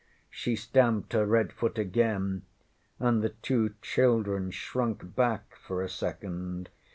ŌĆÖ 0.01 0.29
She 0.31 0.55
stamped 0.55 1.13
her 1.13 1.27
red 1.27 1.53
foot 1.53 1.77
again, 1.77 2.41
and 2.97 3.21
the 3.21 3.29
two 3.29 3.75
children 3.83 4.49
shrunk 4.49 5.15
back 5.15 5.55
for 5.63 5.83
a 5.83 5.89
second. 5.89 6.69